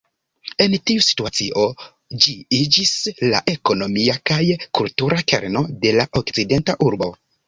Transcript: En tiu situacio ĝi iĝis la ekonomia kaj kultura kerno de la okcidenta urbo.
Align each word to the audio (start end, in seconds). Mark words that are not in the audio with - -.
En 0.63 0.75
tiu 0.89 1.01
situacio 1.07 1.65
ĝi 2.23 2.31
iĝis 2.59 2.93
la 3.33 3.41
ekonomia 3.53 4.15
kaj 4.31 4.39
kultura 4.79 5.21
kerno 5.33 5.63
de 5.85 5.93
la 5.99 6.07
okcidenta 6.21 6.77
urbo. 6.89 7.11